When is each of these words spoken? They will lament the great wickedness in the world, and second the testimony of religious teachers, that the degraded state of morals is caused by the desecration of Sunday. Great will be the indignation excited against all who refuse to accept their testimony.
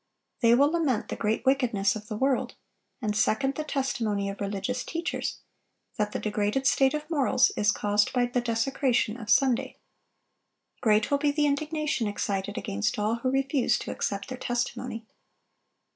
They 0.39 0.55
will 0.55 0.71
lament 0.71 1.09
the 1.09 1.15
great 1.15 1.45
wickedness 1.45 1.95
in 1.95 2.01
the 2.09 2.17
world, 2.17 2.55
and 3.03 3.15
second 3.15 3.53
the 3.53 3.63
testimony 3.63 4.29
of 4.31 4.41
religious 4.41 4.83
teachers, 4.83 5.41
that 5.99 6.11
the 6.11 6.17
degraded 6.17 6.65
state 6.65 6.95
of 6.95 7.07
morals 7.07 7.51
is 7.55 7.71
caused 7.71 8.11
by 8.11 8.25
the 8.25 8.41
desecration 8.41 9.15
of 9.15 9.29
Sunday. 9.29 9.77
Great 10.81 11.11
will 11.11 11.19
be 11.19 11.29
the 11.29 11.45
indignation 11.45 12.07
excited 12.07 12.57
against 12.57 12.97
all 12.97 13.17
who 13.17 13.29
refuse 13.29 13.77
to 13.77 13.91
accept 13.91 14.29
their 14.29 14.39
testimony. 14.39 15.05